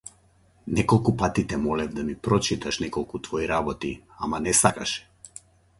[0.67, 5.11] Неколку пати те молев да ми прочиташ неколку твои работи, ама не сакаше.